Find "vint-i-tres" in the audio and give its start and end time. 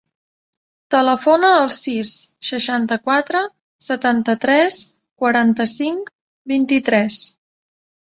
6.53-7.21